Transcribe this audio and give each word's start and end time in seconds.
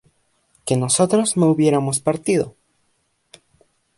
que 0.65 0.75
nosotros 0.77 1.37
no 1.37 1.45
hubiéramos 1.51 1.99
partido 1.99 2.55